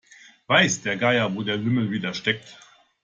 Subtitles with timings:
[0.47, 2.57] Weiß der Geier, wo der Lümmel wieder steckt.